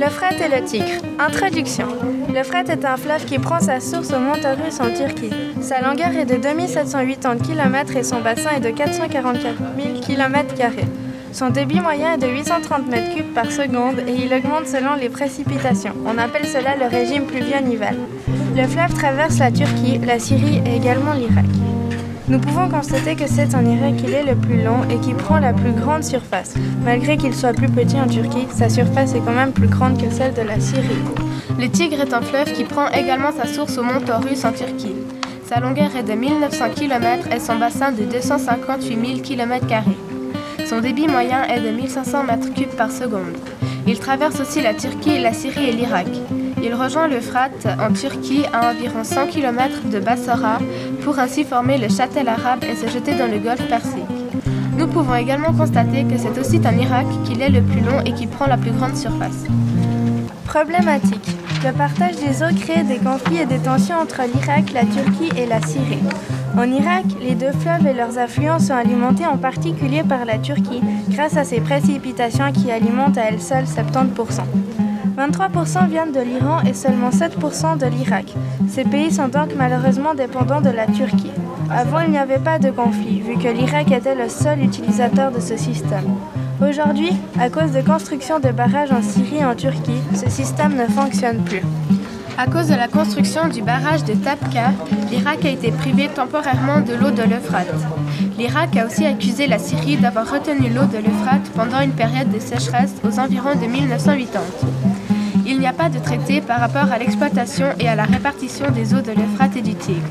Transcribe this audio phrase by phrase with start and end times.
[0.00, 0.86] L'Euphrate et le Tigre.
[1.18, 1.84] Introduction.
[2.32, 5.28] L'Euphrate est un fleuve qui prend sa source au mont Taurus en Turquie.
[5.60, 10.54] Sa longueur est de 2780 km et son bassin est de 444 000 km.
[11.34, 15.92] Son débit moyen est de 830 m3 par seconde et il augmente selon les précipitations.
[16.06, 17.96] On appelle cela le régime pluvieux-nival.
[18.56, 21.44] Le fleuve traverse la Turquie, la Syrie et également l'Irak.
[22.30, 25.40] Nous pouvons constater que c'est en Irak qu'il est le plus long et qui prend
[25.40, 26.54] la plus grande surface.
[26.84, 30.08] Malgré qu'il soit plus petit en Turquie, sa surface est quand même plus grande que
[30.14, 30.86] celle de la Syrie.
[31.58, 34.94] Le Tigre est un fleuve qui prend également sa source au mont Taurus en Turquie.
[35.44, 39.66] Sa longueur est de 1900 km et son bassin de 258 000 km.
[40.66, 43.34] Son débit moyen est de 1500 m3 par seconde.
[43.88, 46.06] Il traverse aussi la Turquie, la Syrie et l'Irak.
[46.62, 50.58] Il rejoint l'Euphrate en Turquie à environ 100 km de Bassora
[51.02, 54.04] pour ainsi former le châtel arabe et se jeter dans le golfe Persique.
[54.76, 58.12] Nous pouvons également constater que c'est aussi en Irak qu'il est le plus long et
[58.12, 59.44] qui prend la plus grande surface.
[60.44, 61.36] Problématique.
[61.64, 65.46] Le partage des eaux crée des conflits et des tensions entre l'Irak, la Turquie et
[65.46, 65.98] la Syrie.
[66.56, 70.80] En Irak, les deux fleuves et leurs affluents sont alimentés en particulier par la Turquie
[71.10, 74.40] grâce à ses précipitations qui alimentent à elles seules 70%.
[75.20, 78.32] 23% viennent de l'Iran et seulement 7% de l'Irak.
[78.68, 81.30] Ces pays sont donc malheureusement dépendants de la Turquie.
[81.70, 85.38] Avant, il n'y avait pas de conflit, vu que l'Irak était le seul utilisateur de
[85.38, 86.16] ce système.
[86.66, 90.86] Aujourd'hui, à cause de construction de barrages en Syrie et en Turquie, ce système ne
[90.86, 91.62] fonctionne plus.
[92.38, 94.72] À cause de la construction du barrage de Tapka,
[95.10, 97.74] l'Irak a été privé temporairement de l'eau de l'Euphrate.
[98.38, 102.38] L'Irak a aussi accusé la Syrie d'avoir retenu l'eau de l'Euphrate pendant une période de
[102.38, 104.89] sécheresse aux environs de 1980
[105.50, 108.94] il n'y a pas de traité par rapport à l'exploitation et à la répartition des
[108.94, 110.08] eaux de l'Euphrate et du Tigre.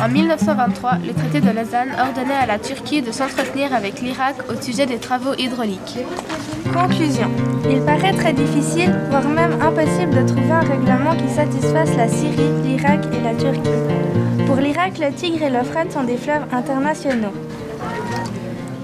[0.00, 4.62] En 1923, le traité de Lausanne ordonnait à la Turquie de s'entretenir avec l'Irak au
[4.62, 5.98] sujet des travaux hydrauliques.
[6.72, 7.28] Conclusion.
[7.68, 12.62] Il paraît très difficile, voire même impossible de trouver un règlement qui satisfasse la Syrie,
[12.62, 14.46] l'Irak et la Turquie.
[14.46, 17.34] Pour l'Irak, le Tigre et l'Euphrate sont des fleuves internationaux.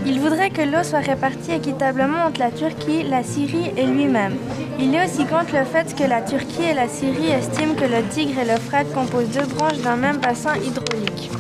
[0.07, 4.35] Il voudrait que l'eau soit répartie équitablement entre la Turquie, la Syrie et lui-même.
[4.79, 8.03] Il est aussi contre le fait que la Turquie et la Syrie estiment que le
[8.11, 11.31] Tigre et l'Euphrate composent deux branches d'un même bassin hydraulique.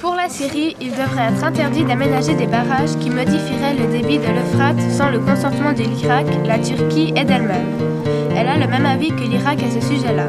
[0.00, 4.24] Pour la Syrie, il devrait être interdit d'aménager des barrages qui modifieraient le débit de
[4.24, 8.19] l'Euphrate sans le consentement de l'Irak, la Turquie et d'elle-même.
[8.60, 10.28] Le même avis que l'Irak à ce sujet-là.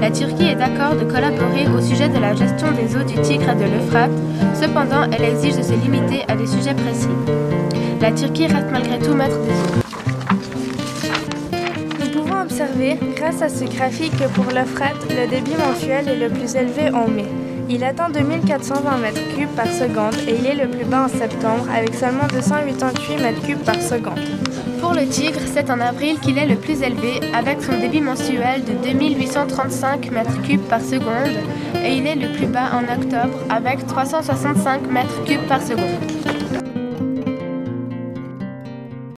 [0.00, 3.48] La Turquie est d'accord de collaborer au sujet de la gestion des eaux du Tigre
[3.48, 4.10] et de l'Euphrate,
[4.54, 7.06] cependant elle exige de se limiter à des sujets précis.
[8.00, 9.82] La Turquie reste malgré tout maître des eaux.
[12.00, 16.28] Nous pouvons observer, grâce à ce graphique, que pour l'Euphrate, le débit mensuel est le
[16.28, 17.26] plus élevé en mai.
[17.72, 21.94] Il atteint 2420 m3 par seconde et il est le plus bas en septembre avec
[21.94, 24.18] seulement 288 m3 par seconde.
[24.80, 28.64] Pour le Tigre, c'est en avril qu'il est le plus élevé avec son débit mensuel
[28.64, 31.38] de 2835 m3 par seconde
[31.84, 36.19] et il est le plus bas en octobre avec 365 m3 par seconde.